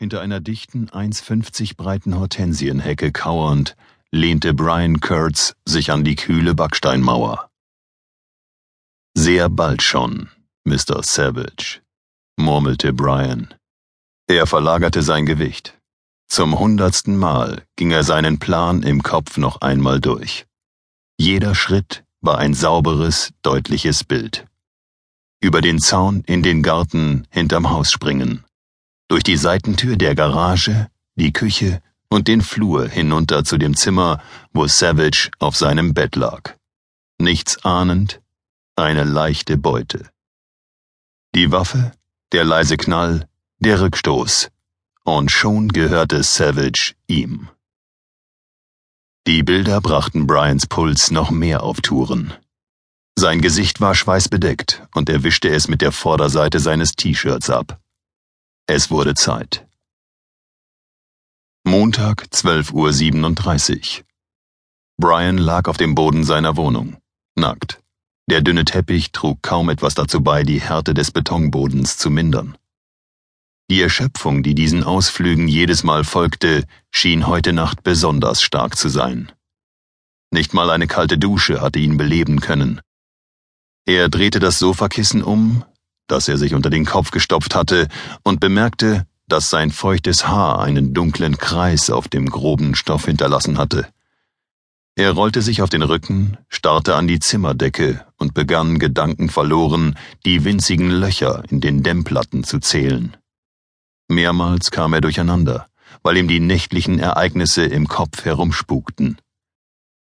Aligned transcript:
Hinter 0.00 0.22
einer 0.22 0.40
dichten, 0.40 0.88
1,50 0.88 1.76
breiten 1.76 2.18
Hortensienhecke 2.18 3.12
kauernd, 3.12 3.76
lehnte 4.10 4.54
Brian 4.54 5.00
Kurtz 5.00 5.54
sich 5.66 5.92
an 5.92 6.04
die 6.04 6.16
kühle 6.16 6.54
Backsteinmauer. 6.54 7.50
Sehr 9.14 9.50
bald 9.50 9.82
schon, 9.82 10.30
Mr. 10.64 11.02
Savage, 11.02 11.82
murmelte 12.38 12.94
Brian. 12.94 13.52
Er 14.26 14.46
verlagerte 14.46 15.02
sein 15.02 15.26
Gewicht. 15.26 15.78
Zum 16.28 16.58
hundertsten 16.58 17.18
Mal 17.18 17.66
ging 17.76 17.90
er 17.90 18.02
seinen 18.02 18.38
Plan 18.38 18.82
im 18.82 19.02
Kopf 19.02 19.36
noch 19.36 19.60
einmal 19.60 20.00
durch. 20.00 20.46
Jeder 21.18 21.54
Schritt 21.54 22.04
war 22.22 22.38
ein 22.38 22.54
sauberes, 22.54 23.34
deutliches 23.42 24.04
Bild. 24.04 24.46
Über 25.42 25.60
den 25.60 25.78
Zaun 25.78 26.22
in 26.24 26.42
den 26.42 26.62
Garten 26.62 27.26
hinterm 27.30 27.68
Haus 27.68 27.92
springen 27.92 28.46
durch 29.10 29.24
die 29.24 29.36
Seitentür 29.36 29.96
der 29.96 30.14
Garage, 30.14 30.88
die 31.16 31.32
Küche 31.32 31.82
und 32.08 32.28
den 32.28 32.42
Flur 32.42 32.88
hinunter 32.88 33.44
zu 33.44 33.58
dem 33.58 33.74
Zimmer, 33.74 34.22
wo 34.52 34.68
Savage 34.68 35.30
auf 35.40 35.56
seinem 35.56 35.94
Bett 35.94 36.14
lag. 36.14 36.54
Nichts 37.18 37.64
ahnend, 37.64 38.22
eine 38.76 39.02
leichte 39.02 39.58
Beute. 39.58 40.08
Die 41.34 41.50
Waffe, 41.50 41.90
der 42.30 42.44
leise 42.44 42.76
Knall, 42.76 43.28
der 43.58 43.80
Rückstoß, 43.80 44.48
und 45.02 45.32
schon 45.32 45.70
gehörte 45.70 46.22
Savage 46.22 46.94
ihm. 47.08 47.48
Die 49.26 49.42
Bilder 49.42 49.80
brachten 49.80 50.28
Brians 50.28 50.68
Puls 50.68 51.10
noch 51.10 51.32
mehr 51.32 51.64
auf 51.64 51.80
Touren. 51.80 52.32
Sein 53.18 53.40
Gesicht 53.40 53.80
war 53.80 53.96
schweißbedeckt 53.96 54.86
und 54.94 55.08
er 55.08 55.24
wischte 55.24 55.48
es 55.48 55.66
mit 55.66 55.82
der 55.82 55.90
Vorderseite 55.90 56.60
seines 56.60 56.92
T-Shirts 56.92 57.50
ab. 57.50 57.80
Es 58.72 58.88
wurde 58.88 59.14
Zeit. 59.14 59.66
Montag, 61.64 62.26
12.37 62.26 63.98
Uhr. 63.98 64.04
Brian 64.96 65.38
lag 65.38 65.66
auf 65.66 65.76
dem 65.76 65.96
Boden 65.96 66.22
seiner 66.22 66.56
Wohnung, 66.56 66.96
nackt. 67.34 67.82
Der 68.30 68.42
dünne 68.42 68.64
Teppich 68.64 69.10
trug 69.10 69.42
kaum 69.42 69.70
etwas 69.70 69.96
dazu 69.96 70.22
bei, 70.22 70.44
die 70.44 70.60
Härte 70.60 70.94
des 70.94 71.10
Betonbodens 71.10 71.98
zu 71.98 72.10
mindern. 72.10 72.56
Die 73.70 73.82
Erschöpfung, 73.82 74.44
die 74.44 74.54
diesen 74.54 74.84
Ausflügen 74.84 75.48
jedes 75.48 75.82
Mal 75.82 76.04
folgte, 76.04 76.64
schien 76.92 77.26
heute 77.26 77.52
Nacht 77.52 77.82
besonders 77.82 78.40
stark 78.40 78.76
zu 78.76 78.88
sein. 78.88 79.32
Nicht 80.30 80.54
mal 80.54 80.70
eine 80.70 80.86
kalte 80.86 81.18
Dusche 81.18 81.60
hatte 81.60 81.80
ihn 81.80 81.96
beleben 81.96 82.38
können. 82.38 82.80
Er 83.84 84.08
drehte 84.08 84.38
das 84.38 84.60
Sofakissen 84.60 85.24
um, 85.24 85.64
das 86.10 86.28
er 86.28 86.38
sich 86.38 86.54
unter 86.54 86.70
den 86.70 86.84
Kopf 86.84 87.10
gestopft 87.10 87.54
hatte, 87.54 87.88
und 88.22 88.40
bemerkte, 88.40 89.06
dass 89.28 89.48
sein 89.48 89.70
feuchtes 89.70 90.26
Haar 90.26 90.60
einen 90.60 90.92
dunklen 90.92 91.38
Kreis 91.38 91.90
auf 91.90 92.08
dem 92.08 92.26
groben 92.26 92.74
Stoff 92.74 93.06
hinterlassen 93.06 93.58
hatte. 93.58 93.86
Er 94.96 95.12
rollte 95.12 95.40
sich 95.40 95.62
auf 95.62 95.70
den 95.70 95.82
Rücken, 95.82 96.36
starrte 96.48 96.96
an 96.96 97.06
die 97.06 97.20
Zimmerdecke 97.20 98.04
und 98.18 98.34
begann 98.34 98.78
gedankenverloren, 98.78 99.96
die 100.26 100.44
winzigen 100.44 100.90
Löcher 100.90 101.44
in 101.48 101.60
den 101.60 101.82
Dämmplatten 101.82 102.44
zu 102.44 102.58
zählen. 102.58 103.16
Mehrmals 104.08 104.70
kam 104.70 104.92
er 104.92 105.00
durcheinander, 105.00 105.68
weil 106.02 106.16
ihm 106.16 106.28
die 106.28 106.40
nächtlichen 106.40 106.98
Ereignisse 106.98 107.62
im 107.64 107.86
Kopf 107.86 108.24
herumspukten. 108.24 109.18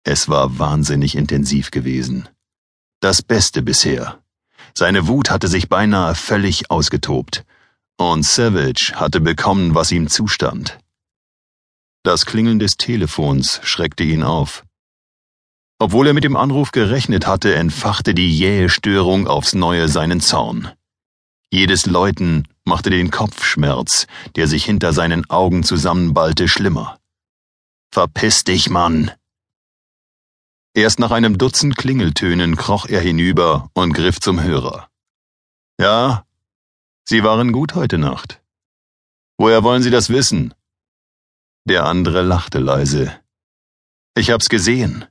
Es 0.04 0.30
war 0.30 0.58
wahnsinnig 0.58 1.16
intensiv 1.16 1.70
gewesen. 1.70 2.30
Das 3.02 3.22
Beste 3.22 3.62
bisher, 3.62 4.20
seine 4.74 5.08
Wut 5.08 5.30
hatte 5.30 5.48
sich 5.48 5.70
beinahe 5.70 6.16
völlig 6.16 6.72
ausgetobt. 6.72 7.44
Und 7.98 8.26
Savage 8.26 8.94
hatte 8.96 9.20
bekommen, 9.20 9.76
was 9.76 9.92
ihm 9.92 10.08
zustand. 10.08 10.80
Das 12.04 12.26
Klingeln 12.26 12.58
des 12.58 12.78
Telefons 12.78 13.60
schreckte 13.64 14.04
ihn 14.04 14.24
auf. 14.24 14.64
Obwohl 15.78 16.08
er 16.08 16.14
mit 16.14 16.24
dem 16.24 16.36
Anruf 16.36 16.72
gerechnet 16.72 17.28
hatte, 17.28 17.56
entfachte 17.56 18.14
die 18.14 18.36
jähe 18.36 18.70
Störung 18.70 19.28
aufs 19.28 19.54
neue 19.54 19.88
seinen 19.88 20.22
Zorn. 20.22 20.72
Jedes 21.52 21.86
Läuten 21.86 22.48
machte 22.64 22.90
den 22.90 23.12
Kopfschmerz, 23.12 24.08
der 24.36 24.48
sich 24.48 24.64
hinter 24.64 24.94
seinen 24.94 25.30
Augen 25.30 25.64
zusammenballte, 25.64 26.48
schlimmer. 26.48 26.98
Verpiss 27.92 28.44
dich, 28.44 28.70
Mann! 28.70 29.12
Erst 30.74 31.00
nach 31.00 31.12
einem 31.12 31.38
Dutzend 31.38 31.76
Klingeltönen 31.76 32.56
kroch 32.56 32.86
er 32.86 33.02
hinüber 33.02 33.70
und 33.74 33.92
griff 33.92 34.22
zum 34.22 34.42
Hörer. 34.42 34.90
Ja, 35.78 36.26
Sie 37.04 37.24
waren 37.24 37.52
gut 37.52 37.76
heute 37.76 37.98
Nacht. 37.98 38.42
Woher 39.38 39.64
wollen 39.64 39.84
Sie 39.84 39.90
das 39.90 40.10
wissen? 40.10 40.54
Der 41.66 41.86
andere 41.86 42.22
lachte 42.22 42.60
leise. 42.60 43.20
Ich 44.16 44.32
hab's 44.32 44.48
gesehen. 44.48 45.06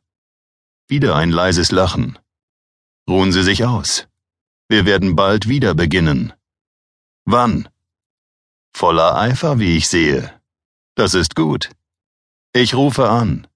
Wieder 0.88 1.14
ein 1.16 1.30
leises 1.30 1.72
Lachen. 1.72 2.18
Ruhen 3.06 3.32
Sie 3.32 3.42
sich 3.42 3.66
aus. 3.66 4.08
Wir 4.68 4.86
werden 4.86 5.14
bald 5.14 5.46
wieder 5.46 5.74
beginnen. 5.74 6.32
Wann? 7.26 7.68
Voller 8.72 9.16
Eifer, 9.16 9.58
wie 9.58 9.76
ich 9.76 9.88
sehe. 9.88 10.40
Das 10.94 11.12
ist 11.12 11.34
gut. 11.34 11.70
Ich 12.54 12.74
rufe 12.74 13.10
an 13.10 13.46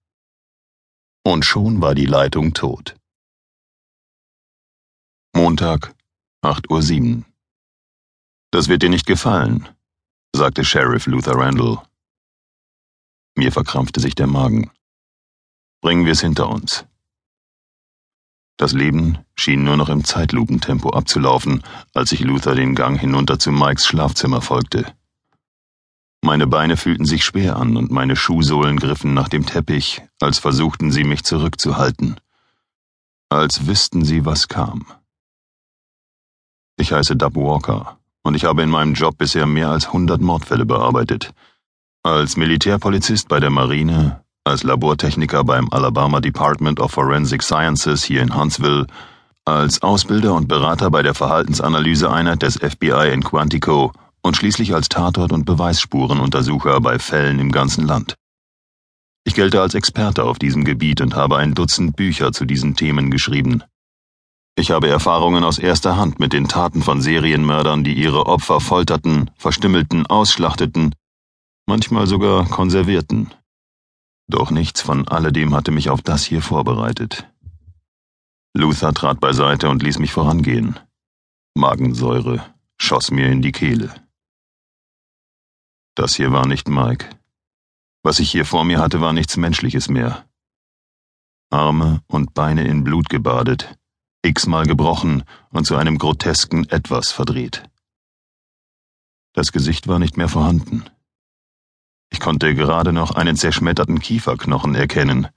und 1.25 1.45
schon 1.45 1.81
war 1.81 1.95
die 1.95 2.07
Leitung 2.07 2.53
tot. 2.55 2.97
Montag, 5.35 5.95
8.07 6.45 7.17
Uhr. 7.17 7.25
Das 8.53 8.69
wird 8.69 8.83
dir 8.83 8.91
nicht 8.91 9.07
gefallen, 9.07 9.69
sagte 10.33 10.65
Sheriff 10.65 11.07
Luther 11.07 11.35
Randall. 11.35 11.83
Mir 13.37 13.51
verkrampfte 13.51 14.01
sich 14.01 14.15
der 14.15 14.29
Magen. 14.29 14.71
Bringen 15.81 16.05
wir 16.05 16.13
es 16.13 16.21
hinter 16.21 16.49
uns. 16.49 16.87
Das 18.57 18.73
Leben 18.73 19.19
schien 19.35 19.65
nur 19.65 19.77
noch 19.77 19.89
im 19.89 20.05
Zeitlupentempo 20.05 20.91
abzulaufen, 20.91 21.65
als 21.93 22.13
ich 22.13 22.21
Luther 22.21 22.55
den 22.55 22.77
Gang 22.77 22.99
hinunter 22.99 23.41
zu 23.41 23.51
Mikes 23.51 23.87
Schlafzimmer 23.87 24.41
folgte. 24.41 24.95
Meine 26.25 26.47
Beine 26.47 26.79
fühlten 26.79 27.05
sich 27.05 27.23
schwer 27.23 27.57
an 27.57 27.77
und 27.77 27.91
meine 27.91 28.17
Schuhsohlen 28.17 28.79
griffen 28.79 29.13
nach 29.13 29.29
dem 29.29 29.45
Teppich, 29.45 30.01
als 30.23 30.39
versuchten 30.39 30.91
sie 30.91 31.05
mich 31.05 31.23
zurückzuhalten. 31.23 32.17
Als 33.29 33.67
wüssten 33.67 34.07
sie, 34.07 34.25
was 34.25 34.49
kam. 34.49 34.87
Ich 36.79 36.93
heiße 36.93 37.17
Dub 37.17 37.37
Walker 37.37 37.99
und 38.23 38.35
ich 38.35 38.47
habe 38.47 38.63
in 38.63 38.71
meinem 38.71 38.95
Job 38.95 39.19
bisher 39.19 39.45
mehr 39.45 39.69
als 39.69 39.93
hundert 39.93 40.23
Mordfälle 40.23 40.65
bearbeitet. 40.65 41.35
Als 42.03 42.39
Militärpolizist 42.39 43.29
bei 43.29 43.39
der 43.39 43.51
Marine, 43.51 44.25
als 44.45 44.63
Labortechniker 44.63 45.45
beim 45.45 45.69
Alabama 45.73 46.23
Department 46.23 46.81
of 46.81 46.93
Forensic 46.93 47.43
Sciences 47.43 48.03
hier 48.03 48.23
in 48.23 48.35
Huntsville, 48.35 48.87
als 49.45 49.83
Ausbilder 49.83 50.33
und 50.33 50.49
Berater 50.49 50.91
bei 50.91 51.03
der 51.03 51.13
Verhaltensanalyseeinheit 51.13 52.41
des 52.41 52.57
FBI 52.57 53.13
in 53.13 53.23
Quantico 53.23 53.93
und 54.25 54.37
schließlich 54.37 54.75
als 54.75 54.89
Tatort- 54.89 55.33
und 55.33 55.45
Beweisspurenuntersucher 55.45 56.81
bei 56.81 56.99
Fällen 56.99 57.39
im 57.39 57.53
ganzen 57.53 57.87
Land. 57.87 58.17
Ich 59.25 59.35
gelte 59.35 59.61
als 59.61 59.75
Experte 59.75 60.25
auf 60.25 60.39
diesem 60.39 60.65
Gebiet 60.65 61.01
und 61.01 61.15
habe 61.15 61.37
ein 61.37 61.55
Dutzend 61.55 61.95
Bücher 61.95 62.33
zu 62.33 62.45
diesen 62.45 62.75
Themen 62.75 63.11
geschrieben. 63.11 63.63
Ich 64.57 64.71
habe 64.71 64.89
Erfahrungen 64.89 65.45
aus 65.45 65.59
erster 65.59 65.97
Hand 65.97 66.21
mit 66.21 66.33
den 66.33 66.49
Taten 66.49 66.83
von 66.83 67.01
Serienmördern, 67.01 67.85
die 67.85 67.95
ihre 67.95 68.27
Opfer 68.27 68.61
folterten, 68.61 69.31
verstümmelten, 69.37 70.07
ausschlachteten, 70.07 70.95
manchmal 71.67 72.07
sogar 72.07 72.47
konservierten. 72.49 73.33
Doch 74.29 74.51
nichts 74.51 74.81
von 74.81 75.07
alledem 75.07 75.55
hatte 75.55 75.71
mich 75.71 75.91
auf 75.91 76.01
das 76.01 76.25
hier 76.25 76.41
vorbereitet. 76.41 77.29
Luther 78.57 78.95
trat 78.95 79.21
beiseite 79.21 79.69
und 79.69 79.83
ließ 79.83 79.99
mich 79.99 80.13
vorangehen. 80.13 80.79
Magensäure 81.55 82.45
schoss 82.79 83.11
mir 83.11 83.27
in 83.27 83.43
die 83.43 83.53
Kehle. 83.53 84.04
Das 85.95 86.15
hier 86.15 86.33
war 86.33 86.47
nicht 86.47 86.69
Mike. 86.69 87.09
Was 88.03 88.19
ich 88.19 88.31
hier 88.31 88.45
vor 88.45 88.65
mir 88.65 88.81
hatte, 88.81 89.01
war 89.01 89.13
nichts 89.13 89.37
Menschliches 89.37 89.89
mehr. 89.89 90.27
Arme 91.51 92.03
und 92.09 92.35
Beine 92.35 92.67
in 92.67 92.83
Blut 92.83 93.09
gebadet, 93.09 93.79
x-mal 94.23 94.67
gebrochen 94.67 95.23
und 95.51 95.67
zu 95.67 95.77
einem 95.77 95.99
grotesken 95.99 96.69
Etwas 96.69 97.13
verdreht. 97.13 97.63
Das 99.35 99.53
Gesicht 99.53 99.87
war 99.87 99.99
nicht 99.99 100.17
mehr 100.17 100.29
vorhanden. 100.29 100.85
Ich 102.11 102.21
konnte 102.21 102.55
gerade 102.55 102.93
noch 102.93 103.13
einen 103.13 103.37
zerschmetterten 103.37 104.01
Kieferknochen 104.01 104.75
erkennen. 104.75 105.29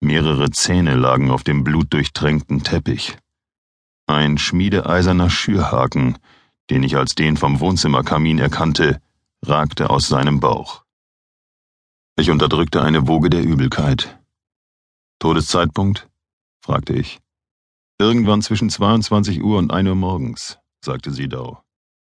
Mehrere 0.00 0.50
Zähne 0.50 0.94
lagen 0.94 1.30
auf 1.30 1.44
dem 1.44 1.64
blutdurchtränkten 1.64 2.62
Teppich. 2.62 3.18
Ein 4.06 4.38
schmiedeeiserner 4.38 5.28
Schürhaken, 5.28 6.18
den 6.70 6.82
ich 6.82 6.96
als 6.96 7.14
den 7.14 7.36
vom 7.36 7.60
Wohnzimmerkamin 7.60 8.38
erkannte, 8.38 9.00
ragte 9.46 9.90
aus 9.90 10.08
seinem 10.08 10.40
Bauch. 10.40 10.84
Ich 12.16 12.30
unterdrückte 12.30 12.82
eine 12.82 13.06
Woge 13.06 13.30
der 13.30 13.42
Übelkeit. 13.42 14.18
Todeszeitpunkt? 15.20 16.08
fragte 16.60 16.94
ich. 16.94 17.20
Irgendwann 17.98 18.42
zwischen 18.42 18.70
22 18.70 19.42
Uhr 19.42 19.58
und 19.58 19.72
1 19.72 19.88
Uhr 19.88 19.94
morgens, 19.94 20.58
sagte 20.84 21.10
Sidau. 21.10 21.62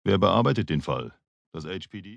Wer 0.03 0.17
bearbeitet 0.17 0.69
den 0.69 0.81
Fall? 0.81 1.13
Das 1.51 1.65
HPD? 1.65 2.13